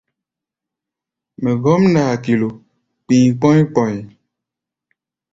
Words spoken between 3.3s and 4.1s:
kpɔ̧́í̧ kpɔ̧í̧.